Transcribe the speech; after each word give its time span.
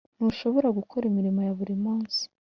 ntushobora 0.17 0.67
gukora 0.77 1.03
imirimo 1.07 1.39
ya 1.47 1.53
buri 1.59 1.75
munsi. 1.83 2.21